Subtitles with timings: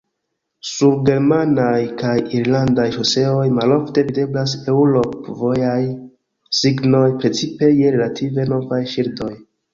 [0.67, 5.79] Sur germanaj kaj irlandaj ŝoseoj malofte videblas eŭrop-vojaj
[6.63, 9.33] signoj, precipe je relative novaj ŝildoj.